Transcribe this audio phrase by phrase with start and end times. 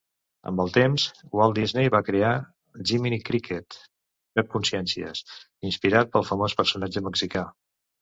[0.51, 1.03] Amb el temps,
[1.39, 2.31] Walt Disney va crear
[2.93, 3.79] Jiminy Cricket
[4.41, 5.25] (Pep Consciències),
[5.73, 7.51] inspirat pel famós personatge mexicà.